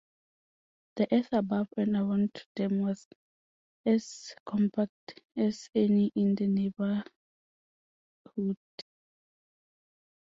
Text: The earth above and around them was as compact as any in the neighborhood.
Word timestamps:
The 0.95 1.07
earth 1.13 1.31
above 1.31 1.67
and 1.77 1.95
around 1.95 2.43
them 2.55 2.79
was 2.79 3.07
as 3.85 4.33
compact 4.47 5.21
as 5.37 5.69
any 5.75 6.11
in 6.15 6.33
the 6.33 6.47
neighborhood. 6.47 7.05